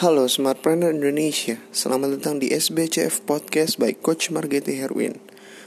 Halo 0.00 0.24
Smartpreneur 0.32 0.96
Indonesia, 0.96 1.60
selamat 1.76 2.16
datang 2.16 2.40
di 2.40 2.48
SBCF 2.48 3.20
Podcast 3.28 3.76
by 3.76 3.92
Coach 4.00 4.32
Margeti 4.32 4.80
Herwin. 4.80 5.20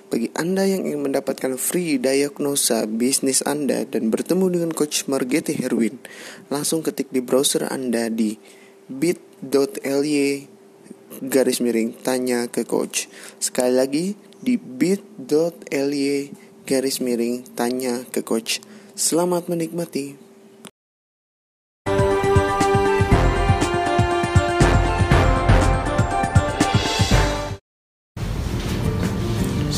Bagi 0.09 0.33
Anda 0.33 0.65
yang 0.65 0.89
ingin 0.89 1.05
mendapatkan 1.05 1.53
free 1.61 2.01
diagnosa 2.01 2.89
bisnis 2.89 3.45
Anda 3.45 3.85
dan 3.85 4.09
bertemu 4.09 4.57
dengan 4.57 4.73
Coach 4.73 5.05
Margeti 5.05 5.53
Herwin, 5.53 6.01
langsung 6.49 6.81
ketik 6.81 7.13
di 7.13 7.21
browser 7.21 7.69
Anda 7.69 8.09
di 8.09 8.41
bit.ly 8.89 10.49
garis 11.29 11.61
miring 11.61 11.93
tanya 12.01 12.49
ke 12.49 12.65
coach. 12.65 13.05
Sekali 13.37 13.77
lagi 13.77 14.17
di 14.41 14.57
bit.ly 14.57 16.33
garis 16.65 16.97
miring 17.05 17.45
tanya 17.53 18.01
ke 18.09 18.25
coach. 18.25 18.65
Selamat 18.97 19.45
menikmati. 19.45 20.22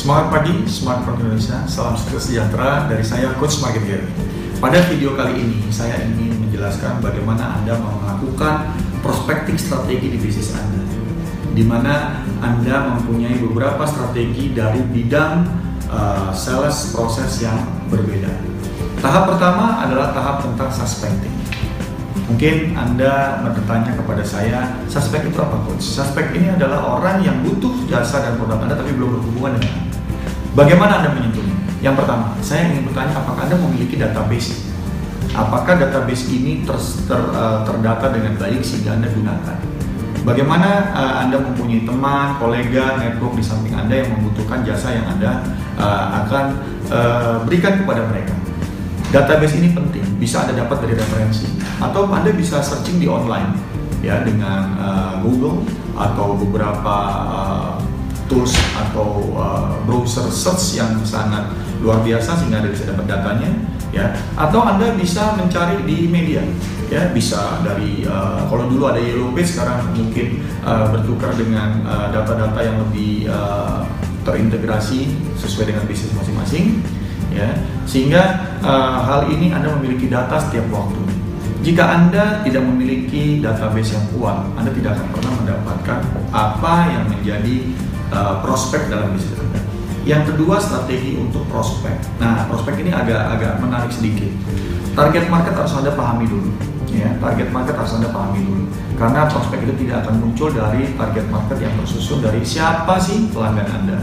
Semangat 0.05 0.37
pagi, 0.37 0.53
Smartphone 0.69 1.17
Indonesia. 1.17 1.65
Salam 1.65 1.97
sejahtera 1.97 2.85
dari 2.85 3.01
saya, 3.01 3.33
Coach 3.41 3.57
Market 3.57 3.89
Gary. 3.89 4.05
Pada 4.61 4.77
video 4.85 5.17
kali 5.17 5.33
ini, 5.41 5.65
saya 5.73 5.97
ingin 5.97 6.45
menjelaskan 6.45 7.01
bagaimana 7.01 7.57
Anda 7.57 7.73
melakukan 7.73 8.69
prospecting 9.01 9.57
strategi 9.57 10.13
di 10.13 10.21
bisnis 10.21 10.53
Anda. 10.53 10.85
Di 11.57 11.65
mana 11.65 12.21
Anda 12.37 12.93
mempunyai 12.93 13.41
beberapa 13.49 13.81
strategi 13.89 14.53
dari 14.53 14.85
bidang 14.85 15.41
uh, 15.89 16.29
sales 16.37 16.93
proses 16.93 17.41
yang 17.41 17.65
berbeda. 17.89 18.29
Tahap 19.01 19.33
pertama 19.33 19.89
adalah 19.89 20.13
tahap 20.13 20.45
tentang 20.45 20.69
suspecting. 20.69 21.33
Mungkin 22.25 22.73
Anda 22.73 23.37
bertanya 23.45 23.93
kepada 23.93 24.25
saya, 24.25 24.81
suspek 24.89 25.29
itu 25.29 25.37
apa 25.37 25.61
coach? 25.69 25.85
Suspek 25.85 26.33
ini 26.33 26.49
adalah 26.57 26.97
orang 26.97 27.21
yang 27.21 27.45
butuh 27.45 27.85
jasa 27.85 28.25
dan 28.25 28.41
produk 28.41 28.65
Anda 28.65 28.73
tapi 28.73 28.97
belum 28.97 29.21
berhubungan 29.21 29.61
dengan 29.61 29.73
Anda. 29.77 29.97
Bagaimana 30.57 30.91
Anda 31.05 31.09
menyentuhnya? 31.13 31.53
Yang 31.85 32.01
pertama, 32.01 32.33
saya 32.41 32.73
ingin 32.73 32.89
bertanya 32.89 33.13
apakah 33.21 33.45
Anda 33.45 33.57
memiliki 33.61 34.01
database? 34.01 34.57
Apakah 35.37 35.77
database 35.77 36.25
ini 36.33 36.65
ter, 36.65 36.73
ter, 37.05 37.21
uh, 37.29 37.61
terdata 37.61 38.09
dengan 38.09 38.33
baik 38.41 38.65
sehingga 38.65 38.97
Anda 38.97 39.13
gunakan? 39.13 39.57
Bagaimana 40.25 40.69
uh, 40.97 41.15
Anda 41.21 41.37
mempunyai 41.37 41.85
teman, 41.85 42.41
kolega, 42.41 42.97
network 42.97 43.37
di 43.37 43.45
samping 43.45 43.77
Anda 43.77 44.01
yang 44.01 44.09
membutuhkan 44.17 44.65
jasa 44.65 44.97
yang 44.97 45.05
Anda 45.13 45.45
uh, 45.77 46.25
akan 46.25 46.45
uh, 46.89 47.35
berikan 47.45 47.85
kepada 47.85 48.01
mereka? 48.09 48.33
Database 49.15 49.55
ini 49.63 49.71
penting, 49.71 50.03
bisa 50.19 50.43
Anda 50.43 50.67
dapat 50.67 50.83
dari 50.83 50.99
referensi. 50.99 51.47
Atau 51.79 52.11
Anda 52.11 52.35
bisa 52.35 52.59
searching 52.59 52.99
di 52.99 53.07
online 53.07 53.55
ya 54.03 54.19
dengan 54.27 54.75
uh, 54.75 55.13
Google 55.23 55.63
atau 55.95 56.35
beberapa 56.35 56.95
uh, 57.23 57.79
tools 58.27 58.51
atau 58.75 59.31
uh, 59.39 59.79
browser 59.87 60.27
search 60.27 60.75
yang 60.75 60.99
sangat 61.07 61.47
luar 61.79 62.03
biasa 62.03 62.43
sehingga 62.43 62.59
Anda 62.59 62.75
bisa 62.75 62.91
dapat 62.91 63.07
datanya 63.07 63.55
ya. 63.95 64.11
Atau 64.35 64.59
Anda 64.59 64.91
bisa 64.99 65.31
mencari 65.39 65.87
di 65.87 66.11
media 66.11 66.43
ya. 66.91 67.07
Bisa 67.15 67.63
dari 67.63 68.03
uh, 68.03 68.43
kalau 68.51 68.67
dulu 68.67 68.91
ada 68.91 68.99
Yellow 68.99 69.31
Page 69.31 69.47
sekarang 69.47 69.95
mungkin 69.95 70.43
uh, 70.67 70.91
bertukar 70.91 71.31
dengan 71.39 71.87
data-data 72.11 72.59
uh, 72.59 72.65
yang 72.67 72.77
lebih 72.83 73.31
uh, 73.31 73.79
terintegrasi 74.27 75.07
sesuai 75.39 75.71
dengan 75.71 75.87
bisnis 75.87 76.11
masing-masing 76.19 76.83
ya 77.33 77.49
sehingga 77.85 78.55
uh, 78.63 79.03
hal 79.05 79.29
ini 79.29 79.53
Anda 79.53 79.75
memiliki 79.77 80.09
data 80.09 80.39
setiap 80.41 80.65
waktu. 80.73 81.01
Jika 81.65 81.81
Anda 81.81 82.45
tidak 82.45 82.61
memiliki 82.61 83.41
database 83.41 83.97
yang 83.97 84.05
kuat, 84.13 84.37
Anda 84.53 84.69
tidak 84.69 85.01
akan 85.01 85.07
pernah 85.17 85.33
mendapatkan 85.41 85.99
apa 86.29 86.73
yang 86.93 87.03
menjadi 87.09 87.73
uh, 88.13 88.37
prospek 88.45 88.85
dalam 88.85 89.09
bisnis 89.17 89.41
Anda. 89.41 89.65
Yang 90.05 90.33
kedua 90.33 90.61
strategi 90.61 91.17
untuk 91.17 91.49
prospek. 91.49 92.21
Nah, 92.21 92.45
prospek 92.45 92.85
ini 92.85 92.93
agak-agak 92.93 93.57
menarik 93.57 93.89
sedikit. 93.89 94.29
Target 94.93 95.25
market 95.33 95.57
harus 95.57 95.73
Anda 95.73 95.97
pahami 95.97 96.29
dulu. 96.29 96.53
Ya, 96.93 97.09
target 97.17 97.49
market 97.49 97.73
harus 97.73 97.97
Anda 97.97 98.13
pahami 98.13 98.45
dulu. 98.45 98.69
Karena 99.01 99.25
prospek 99.25 99.65
itu 99.65 99.73
tidak 99.83 100.05
akan 100.05 100.21
muncul 100.21 100.53
dari 100.53 100.93
target 100.93 101.25
market 101.33 101.57
yang 101.57 101.73
tersusun 101.81 102.21
dari 102.21 102.45
siapa 102.45 103.01
sih 103.01 103.25
pelanggan 103.33 103.65
Anda. 103.65 103.97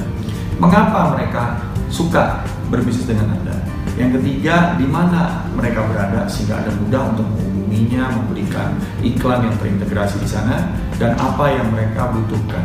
Mengapa 0.59 1.15
mereka 1.15 1.63
suka 1.87 2.43
berbisnis 2.73 3.05
dengan 3.05 3.37
Anda. 3.37 3.61
Yang 4.01 4.19
ketiga, 4.19 4.81
di 4.81 4.89
mana 4.89 5.45
mereka 5.53 5.85
berada 5.85 6.25
sehingga 6.25 6.65
Anda 6.65 6.73
mudah 6.81 7.03
untuk 7.13 7.29
menghubunginya, 7.29 8.09
memberikan 8.17 8.81
iklan 9.05 9.45
yang 9.45 9.55
terintegrasi 9.61 10.17
di 10.17 10.29
sana 10.29 10.73
dan 10.97 11.13
apa 11.21 11.53
yang 11.53 11.69
mereka 11.69 12.09
butuhkan. 12.17 12.65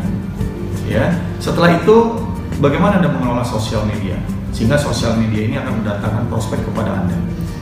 Ya. 0.88 1.12
Setelah 1.36 1.76
itu, 1.76 2.24
bagaimana 2.64 3.04
Anda 3.04 3.12
mengelola 3.12 3.44
sosial 3.44 3.84
media 3.84 4.16
sehingga 4.56 4.80
sosial 4.80 5.20
media 5.20 5.44
ini 5.44 5.54
akan 5.60 5.84
mendatangkan 5.84 6.24
prospek 6.32 6.64
kepada 6.64 7.04
Anda. 7.04 7.16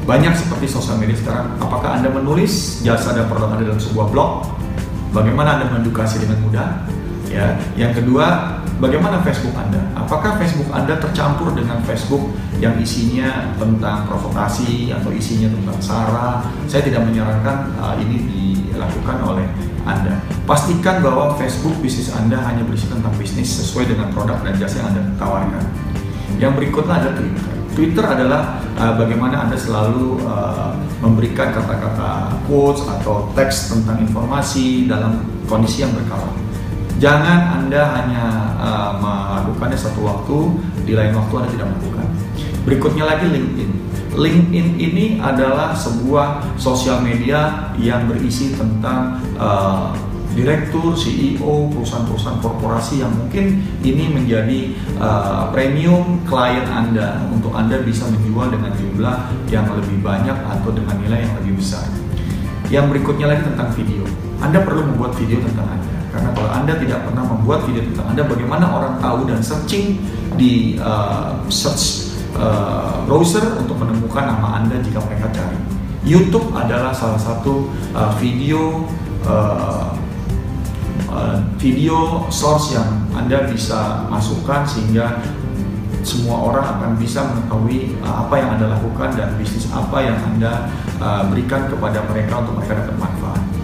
Banyak 0.07 0.39
seperti 0.39 0.71
sosial 0.71 1.03
media 1.03 1.19
sekarang, 1.19 1.51
apakah 1.59 1.99
Anda 1.99 2.15
menulis 2.15 2.81
jasa 2.87 3.11
dan 3.11 3.27
produk 3.27 3.59
Anda 3.59 3.75
dalam 3.75 3.83
sebuah 3.83 4.07
blog? 4.15 4.47
Bagaimana 5.11 5.59
Anda 5.59 5.67
mengedukasi 5.75 6.23
dengan 6.23 6.39
mudah? 6.47 6.69
Ya. 7.27 7.59
Yang 7.75 8.03
kedua, 8.03 8.57
Bagaimana 8.77 9.25
Facebook 9.25 9.57
Anda? 9.57 9.81
Apakah 9.97 10.37
Facebook 10.37 10.69
Anda 10.69 11.01
tercampur 11.01 11.57
dengan 11.57 11.81
Facebook 11.89 12.29
yang 12.61 12.77
isinya 12.77 13.57
tentang 13.57 14.05
provokasi 14.05 14.93
atau 14.93 15.09
isinya 15.17 15.49
tentang 15.49 15.81
sara? 15.81 16.45
Saya 16.69 16.85
tidak 16.85 17.09
menyarankan 17.09 17.73
uh, 17.81 17.97
ini 17.97 18.21
dilakukan 18.29 19.17
oleh 19.25 19.49
Anda. 19.89 20.21
Pastikan 20.45 21.01
bahwa 21.01 21.41
Facebook 21.41 21.73
bisnis 21.81 22.13
Anda 22.13 22.37
hanya 22.45 22.69
berisi 22.69 22.85
tentang 22.93 23.17
bisnis 23.17 23.49
sesuai 23.49 23.97
dengan 23.97 24.13
produk 24.13 24.45
dan 24.45 24.61
jasa 24.61 24.85
yang 24.85 24.93
Anda 24.93 25.03
tawarkan. 25.17 25.65
Yang 26.37 26.53
berikutnya 26.61 26.95
ada 27.01 27.11
Twitter. 27.17 27.49
Twitter 27.73 28.05
adalah 28.05 28.61
uh, 28.77 28.93
bagaimana 29.01 29.49
Anda 29.49 29.57
selalu 29.57 30.21
uh, 30.29 30.77
memberikan 31.01 31.49
kata-kata 31.49 32.29
quotes 32.45 32.85
atau 32.85 33.33
teks 33.33 33.73
tentang 33.73 34.05
informasi 34.05 34.85
dalam 34.85 35.25
kondisi 35.49 35.81
yang 35.81 35.97
berkala 35.97 36.46
Jangan 36.97 37.61
Anda 37.61 37.83
hanya 37.93 38.25
uh, 38.57 38.91
melakukannya 38.97 39.77
satu 39.77 40.01
waktu, 40.01 40.39
di 40.89 40.97
lain 40.97 41.13
waktu 41.13 41.33
Anda 41.37 41.51
tidak 41.53 41.67
melakukan. 41.77 42.07
Berikutnya 42.65 43.05
lagi 43.05 43.27
LinkedIn. 43.29 43.71
LinkedIn 44.17 44.69
ini 44.81 45.21
adalah 45.21 45.77
sebuah 45.77 46.57
sosial 46.57 47.05
media 47.05 47.69
yang 47.77 48.09
berisi 48.09 48.57
tentang 48.57 49.21
uh, 49.37 49.93
direktur, 50.33 50.97
CEO, 50.97 51.69
perusahaan-perusahaan 51.73 52.41
korporasi 52.41 53.05
yang 53.05 53.13
mungkin 53.13 53.61
ini 53.85 54.09
menjadi 54.13 54.61
uh, 54.97 55.53
premium 55.53 56.25
klien 56.25 56.65
Anda 56.65 57.25
untuk 57.29 57.53
Anda 57.53 57.81
bisa 57.85 58.09
menjual 58.09 58.57
dengan 58.57 58.73
jumlah 58.73 59.17
yang 59.53 59.69
lebih 59.69 60.01
banyak 60.01 60.37
atau 60.37 60.73
dengan 60.73 60.97
nilai 61.01 61.29
yang 61.29 61.35
lebih 61.45 61.61
besar. 61.61 61.85
Yang 62.73 62.97
berikutnya 62.97 63.37
lagi 63.37 63.43
tentang 63.45 63.69
video. 63.77 64.05
Anda 64.41 64.65
perlu 64.65 64.97
membuat 64.97 65.13
video 65.17 65.45
tentang 65.45 65.77
Anda. 65.77 65.96
Karena 66.17 66.33
kalau 66.33 66.49
Anda 66.49 66.73
tidak 66.81 67.05
pernah 67.05 67.25
membuat 67.29 67.69
video 67.69 67.85
tentang 67.93 68.17
Anda, 68.17 68.23
bagaimana 68.25 68.65
orang 68.73 68.95
tahu 69.05 69.29
dan 69.29 69.45
searching 69.45 70.01
di 70.41 70.81
uh, 70.81 71.37
search 71.53 72.17
uh, 72.41 73.05
browser 73.05 73.45
untuk 73.61 73.77
menemukan 73.77 74.25
nama 74.25 74.65
Anda 74.65 74.81
jika 74.81 75.05
mereka 75.05 75.29
cari. 75.37 75.61
YouTube 76.07 76.57
adalah 76.57 76.97
salah 76.97 77.21
satu 77.21 77.69
uh, 77.93 78.17
video 78.17 78.89
uh, 79.29 79.93
uh, 81.13 81.37
video 81.61 82.25
source 82.33 82.73
yang 82.73 83.05
Anda 83.13 83.45
bisa 83.51 84.09
masukkan 84.09 84.65
sehingga 84.65 85.21
semua 86.07 86.39
orang 86.39 86.65
akan 86.79 86.91
bisa 87.03 87.27
mengetahui 87.27 87.99
uh, 88.01 88.25
apa 88.25 88.35
yang 88.39 88.49
Anda 88.57 88.79
lakukan 88.79 89.19
dan 89.19 89.35
bisnis 89.37 89.67
apa 89.75 89.99
yang 90.01 90.17
Anda 90.23 90.71
uh, 91.03 91.27
berikan 91.29 91.67
kepada 91.67 92.07
mereka 92.07 92.41
untuk 92.41 92.63
mereka 92.63 92.87
dapat 92.87 92.97
manfaat. 92.97 93.56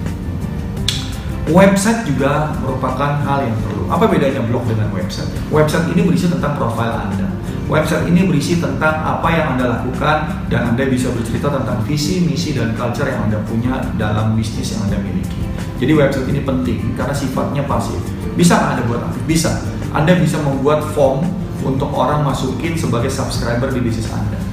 Website 1.51 2.07
juga 2.07 2.55
merupakan 2.63 3.19
hal 3.27 3.43
yang 3.43 3.57
perlu. 3.67 3.91
Apa 3.91 4.07
bedanya 4.07 4.39
blog 4.47 4.63
dengan 4.71 4.87
website? 4.95 5.27
Website 5.51 5.91
ini 5.91 6.07
berisi 6.07 6.31
tentang 6.31 6.55
profil 6.55 6.87
Anda. 6.87 7.27
Website 7.67 8.07
ini 8.07 8.31
berisi 8.31 8.63
tentang 8.63 9.03
apa 9.03 9.27
yang 9.27 9.59
Anda 9.59 9.75
lakukan 9.75 10.47
dan 10.47 10.71
Anda 10.71 10.87
bisa 10.87 11.11
bercerita 11.11 11.51
tentang 11.51 11.83
visi, 11.83 12.23
misi, 12.23 12.55
dan 12.55 12.79
culture 12.79 13.11
yang 13.11 13.27
Anda 13.27 13.43
punya 13.43 13.83
dalam 13.99 14.39
bisnis 14.39 14.71
yang 14.71 14.87
Anda 14.87 15.03
miliki. 15.03 15.43
Jadi 15.83 15.93
website 15.99 16.31
ini 16.31 16.47
penting 16.47 16.95
karena 16.95 17.11
sifatnya 17.11 17.67
pasif. 17.67 17.99
Bisa 18.39 18.55
Anda 18.55 18.87
buat 18.87 19.03
aktif? 19.03 19.23
Bisa. 19.27 19.51
Anda 19.91 20.15
bisa 20.15 20.39
membuat 20.47 20.95
form 20.95 21.27
untuk 21.67 21.91
orang 21.91 22.23
masukin 22.23 22.79
sebagai 22.79 23.11
subscriber 23.11 23.67
di 23.75 23.83
bisnis 23.83 24.07
Anda. 24.15 24.52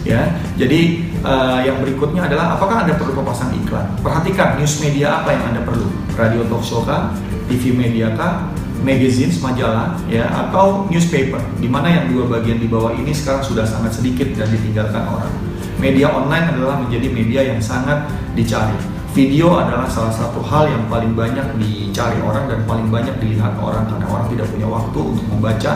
Ya, 0.00 0.32
jadi 0.56 1.04
uh, 1.20 1.60
yang 1.60 1.84
berikutnya 1.84 2.24
adalah 2.24 2.56
apakah 2.56 2.88
Anda 2.88 2.96
perlu 2.96 3.20
memasang 3.20 3.52
iklan? 3.52 3.84
Perhatikan 4.00 4.56
news 4.56 4.80
media 4.80 5.20
apa 5.20 5.36
yang 5.36 5.52
Anda 5.52 5.60
perlu. 5.60 5.92
Radio 6.16 6.40
talk 6.48 6.64
show 6.64 6.80
kah? 6.88 7.12
TV 7.52 7.76
media 7.76 8.16
kah? 8.16 8.48
Magazines, 8.80 9.44
majalah, 9.44 9.92
ya, 10.08 10.24
atau 10.24 10.88
newspaper, 10.88 11.36
di 11.60 11.68
mana 11.68 11.92
yang 11.92 12.08
dua 12.16 12.24
bagian 12.32 12.56
di 12.56 12.64
bawah 12.64 12.96
ini 12.96 13.12
sekarang 13.12 13.44
sudah 13.44 13.68
sangat 13.68 14.00
sedikit 14.00 14.32
dan 14.32 14.48
ditinggalkan 14.48 15.04
orang. 15.04 15.28
Media 15.76 16.08
online 16.08 16.48
adalah 16.56 16.80
menjadi 16.80 17.08
media 17.12 17.40
yang 17.44 17.60
sangat 17.60 18.08
dicari. 18.32 18.76
video 19.10 19.58
adalah 19.58 19.90
salah 19.90 20.14
satu 20.14 20.38
hal 20.38 20.70
yang 20.70 20.86
paling 20.86 21.18
banyak 21.18 21.42
dicari 21.58 22.22
orang 22.22 22.46
dan 22.46 22.62
paling 22.62 22.86
banyak 22.94 23.10
dilihat 23.18 23.58
orang 23.58 23.82
karena 23.90 24.06
orang 24.06 24.30
tidak 24.30 24.46
punya 24.54 24.70
waktu 24.70 24.98
untuk 25.02 25.26
membaca 25.26 25.72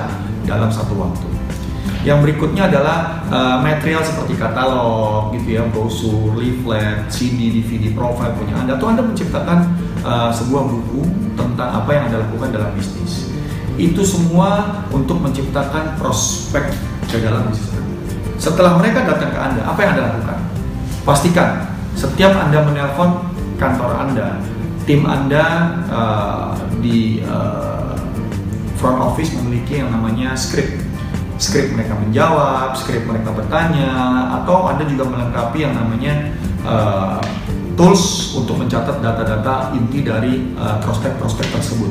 dalam 0.46 0.70
satu 0.70 0.94
waktu. 0.94 1.26
Yang 2.04 2.18
berikutnya 2.20 2.68
adalah 2.68 3.24
uh, 3.32 3.56
material 3.64 4.04
seperti 4.04 4.36
katalog, 4.36 5.32
gitu 5.40 5.56
ya, 5.56 5.64
brosur, 5.72 6.36
leaflet, 6.36 7.08
CD, 7.08 7.48
DVD, 7.48 7.96
profile 7.96 8.36
punya 8.36 8.60
Anda. 8.60 8.76
Tuh 8.76 8.92
Anda 8.92 9.00
menciptakan 9.08 9.58
uh, 10.04 10.28
sebuah 10.28 10.68
buku 10.68 11.00
tentang 11.32 11.80
apa 11.80 11.90
yang 11.96 12.12
Anda 12.12 12.28
lakukan 12.28 12.52
dalam 12.52 12.76
bisnis. 12.76 13.32
Itu 13.80 14.04
semua 14.04 14.84
untuk 14.92 15.16
menciptakan 15.24 15.96
prospek 15.96 16.76
ke 17.08 17.24
dalam 17.24 17.48
bisnis. 17.48 17.72
Setelah 18.36 18.76
mereka 18.76 19.08
datang 19.08 19.32
ke 19.32 19.40
Anda, 19.40 19.64
apa 19.64 19.80
yang 19.80 19.90
Anda 19.96 20.04
lakukan? 20.12 20.38
Pastikan 21.08 21.50
setiap 21.96 22.36
Anda 22.36 22.68
menelpon 22.68 23.32
kantor 23.56 23.96
Anda, 23.96 24.44
tim 24.84 25.08
Anda 25.08 25.72
uh, 25.88 26.52
di 26.84 27.24
uh, 27.24 27.96
front 28.76 29.00
office 29.00 29.32
memiliki 29.40 29.80
yang 29.80 29.88
namanya 29.88 30.36
script 30.36 30.83
skrip 31.38 31.74
mereka 31.74 31.98
menjawab, 31.98 32.78
skrip 32.78 33.02
mereka 33.06 33.34
bertanya, 33.34 33.90
atau 34.42 34.70
Anda 34.70 34.86
juga 34.86 35.10
melengkapi 35.10 35.58
yang 35.66 35.74
namanya 35.74 36.30
uh, 36.62 37.18
tools 37.74 38.34
untuk 38.38 38.58
mencatat 38.58 39.02
data-data 39.02 39.74
inti 39.74 40.06
dari 40.06 40.54
uh, 40.54 40.78
prospek-prospek 40.82 41.46
tersebut. 41.58 41.90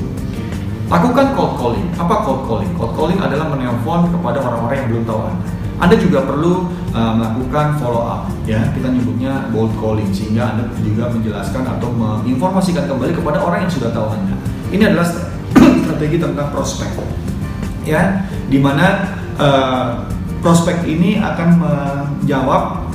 Lakukan 0.88 1.36
cold 1.36 1.54
calling. 1.60 1.88
Apa 2.00 2.24
cold 2.24 2.48
calling? 2.48 2.72
Cold 2.76 2.94
calling 2.96 3.20
adalah 3.20 3.52
menelpon 3.52 4.12
kepada 4.12 4.38
orang-orang 4.40 4.76
yang 4.84 4.88
belum 4.96 5.04
tahu 5.08 5.20
Anda. 5.28 5.46
Anda 5.82 5.96
juga 6.00 6.24
perlu 6.24 6.70
uh, 6.96 7.14
melakukan 7.18 7.82
follow 7.82 8.08
up, 8.08 8.30
ya 8.48 8.72
kita 8.72 8.88
nyebutnya 8.88 9.52
bold 9.52 9.74
calling, 9.82 10.08
sehingga 10.16 10.56
Anda 10.56 10.72
juga 10.80 11.12
menjelaskan 11.12 11.64
atau 11.66 11.90
menginformasikan 11.92 12.88
kembali 12.88 13.12
kepada 13.20 13.44
orang 13.44 13.68
yang 13.68 13.74
sudah 13.74 13.92
tahu 13.92 14.08
Anda. 14.16 14.36
Ini 14.72 14.84
adalah 14.94 15.08
strategi 15.84 16.18
tentang 16.22 16.48
prospek, 16.56 16.88
ya, 17.84 18.24
di 18.48 18.62
mana 18.62 19.20
uh, 19.40 20.06
prospek 20.44 20.84
ini 20.84 21.24
akan 21.24 21.50
menjawab 21.58 22.92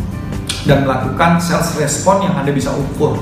dan 0.69 0.85
melakukan 0.85 1.41
sales 1.41 1.73
respon 1.81 2.29
yang 2.29 2.37
Anda 2.37 2.53
bisa 2.53 2.71
ukur. 2.77 3.17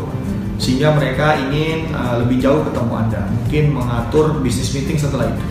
Sehingga 0.57 0.97
mereka 0.97 1.37
ingin 1.37 1.93
uh, 1.93 2.25
lebih 2.25 2.43
jauh 2.43 2.65
ketemu 2.67 2.93
Anda. 2.97 3.23
Mungkin 3.29 3.65
mengatur 3.77 4.41
bisnis 4.41 4.73
meeting 4.75 4.99
setelah 4.99 5.31
itu. 5.31 5.45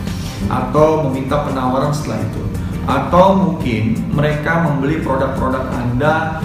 Atau 0.50 1.08
meminta 1.08 1.46
penawaran 1.46 1.94
setelah 1.94 2.20
itu. 2.20 2.42
Atau 2.86 3.26
mungkin 3.38 3.96
mereka 4.12 4.66
membeli 4.66 5.00
produk-produk 5.00 5.62
Anda 5.72 6.42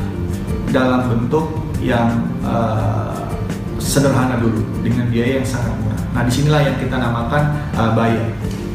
dalam 0.71 1.09
bentuk 1.09 1.51
yang 1.81 2.31
uh, 2.45 3.27
sederhana 3.81 4.39
dulu. 4.39 4.61
Dengan 4.85 5.09
biaya 5.09 5.41
yang 5.41 5.47
sangat 5.49 5.73
murah. 5.81 6.01
Nah 6.15 6.21
di 6.29 6.31
sinilah 6.31 6.61
yang 6.61 6.77
kita 6.77 6.95
namakan 6.95 7.43
uh, 7.75 7.91
buyer 7.97 8.29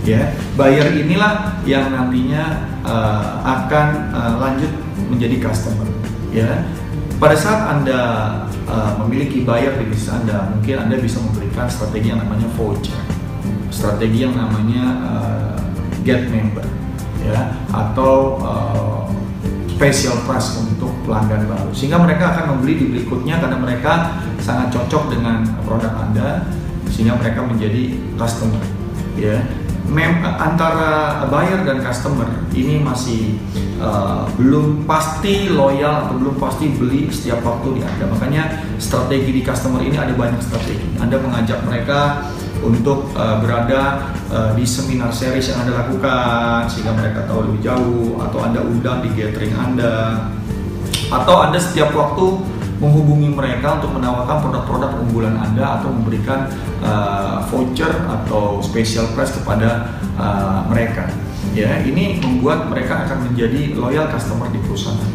ya 0.06 0.30
buyer 0.54 0.86
inilah 0.94 1.58
yang 1.66 1.90
nantinya 1.90 2.70
uh, 2.86 3.42
akan 3.42 4.14
uh, 4.14 4.34
lanjut 4.38 4.70
menjadi 5.10 5.50
customer. 5.50 5.84
Ya 6.30 6.62
pada 7.18 7.34
saat 7.34 7.60
anda 7.74 8.00
uh, 8.70 8.94
memiliki 9.02 9.42
buyer 9.42 9.74
di 9.74 9.90
bisnis 9.90 10.14
anda 10.14 10.54
mungkin 10.54 10.86
anda 10.86 10.96
bisa 11.02 11.18
memberikan 11.18 11.66
strategi 11.66 12.14
yang 12.14 12.22
namanya 12.22 12.46
voucher. 12.54 12.94
Strategi 13.74 14.22
yang 14.22 14.38
namanya 14.38 14.84
uh, 15.02 15.58
get 16.06 16.30
member. 16.30 16.64
Ya 17.26 17.58
atau 17.74 18.38
uh, 18.38 19.10
special 19.74 20.22
price 20.24 20.54
untuk 20.62 20.94
pelanggan 21.02 21.50
baru. 21.50 21.74
Sehingga 21.74 21.98
mereka 21.98 22.32
akan 22.32 22.56
membeli 22.56 22.78
di 22.78 22.86
berikutnya 22.94 23.42
karena 23.42 23.58
mereka 23.58 24.22
sangat 24.38 24.70
cocok 24.70 25.10
dengan 25.10 25.42
produk 25.66 25.90
anda 25.98 26.46
sehingga 26.94 27.18
mereka 27.18 27.42
menjadi 27.42 27.98
customer. 28.14 28.62
Ya 29.18 29.42
mem 29.86 30.22
antara 30.22 31.22
buyer 31.30 31.62
dan 31.62 31.78
customer 31.78 32.26
ini 32.50 32.82
masih 32.82 33.38
uh, 33.78 34.26
belum 34.34 34.84
pasti 34.88 35.52
loyal 35.52 36.08
atau 36.08 36.14
belum 36.18 36.36
pasti 36.40 36.74
beli 36.74 37.06
setiap 37.12 37.44
waktu 37.46 37.80
di 37.80 37.82
Anda. 37.86 38.04
Makanya 38.10 38.42
strategi 38.82 39.30
di 39.30 39.42
customer 39.46 39.80
ini 39.84 39.94
ada 39.94 40.12
banyak 40.12 40.42
strategi. 40.42 40.96
Anda 40.98 41.22
mengajak 41.22 41.62
mereka 41.64 42.28
untuk 42.64 43.12
uh, 43.14 43.38
berada 43.38 44.10
uh, 44.32 44.50
di 44.56 44.64
seminar 44.66 45.12
series 45.12 45.52
yang 45.52 45.66
Anda 45.66 45.86
lakukan 45.86 46.66
sehingga 46.66 46.92
mereka 46.96 47.28
tahu 47.28 47.52
lebih 47.52 47.60
jauh 47.62 48.18
atau 48.18 48.38
Anda 48.42 48.60
undang 48.64 49.04
di 49.06 49.10
gathering 49.14 49.54
Anda 49.54 50.26
atau 51.06 51.46
Anda 51.46 51.58
setiap 51.62 51.94
waktu 51.94 52.55
menghubungi 52.76 53.32
mereka 53.32 53.80
untuk 53.80 53.96
menawarkan 53.96 54.36
produk-produk 54.44 54.90
unggulan 55.00 55.36
Anda 55.36 55.80
atau 55.80 55.88
memberikan 55.92 56.52
uh, 56.84 57.40
voucher 57.48 57.88
atau 57.88 58.60
special 58.60 59.08
price 59.16 59.32
kepada 59.32 59.96
uh, 60.20 60.64
mereka. 60.68 61.08
Ya, 61.56 61.80
ini 61.80 62.20
membuat 62.20 62.68
mereka 62.68 63.08
akan 63.08 63.32
menjadi 63.32 63.72
loyal 63.72 64.12
customer 64.12 64.52
di 64.52 64.60
perusahaan. 64.60 65.08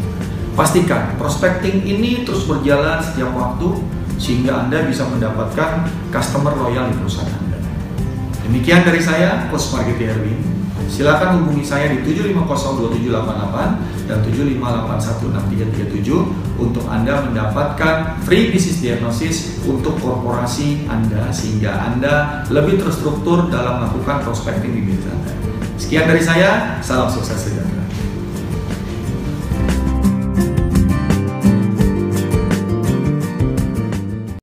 Pastikan 0.52 1.16
prospecting 1.16 1.86
ini 1.86 2.26
terus 2.26 2.44
berjalan 2.44 2.98
setiap 3.00 3.30
waktu 3.32 3.78
sehingga 4.18 4.66
Anda 4.66 4.84
bisa 4.84 5.06
mendapatkan 5.06 5.86
customer 6.10 6.52
loyal 6.54 6.90
di 6.90 6.94
perusahaan 6.98 7.30
Anda. 7.30 7.58
Demikian 8.46 8.82
dari 8.82 9.00
saya, 9.00 9.48
Coach 9.48 9.70
Margiti 9.70 10.04
Erwin. 10.06 10.61
Silakan 10.92 11.40
hubungi 11.40 11.64
saya 11.64 11.88
di 11.88 12.04
7502788 12.04 14.12
dan 14.12 14.20
758163337 14.28 16.60
untuk 16.60 16.84
Anda 16.84 17.24
mendapatkan 17.24 18.20
free 18.28 18.52
business 18.52 18.84
diagnosis 18.84 19.56
untuk 19.64 19.96
korporasi 20.04 20.84
Anda 20.92 21.32
sehingga 21.32 21.88
Anda 21.88 22.44
lebih 22.52 22.84
terstruktur 22.84 23.48
dalam 23.48 23.80
melakukan 23.80 24.20
prospecting 24.20 24.76
di 24.76 24.84
bisnis 24.84 25.08
Anda. 25.08 25.32
Sekian 25.80 26.12
dari 26.12 26.20
saya, 26.20 26.76
salam 26.84 27.08
sukses 27.08 27.40
sejahtera. 27.40 27.81